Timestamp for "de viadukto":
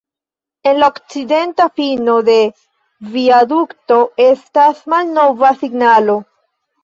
2.29-3.99